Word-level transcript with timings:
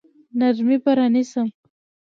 نرمي 0.39 0.77
به 0.83 0.91
رانیسم. 0.97 1.47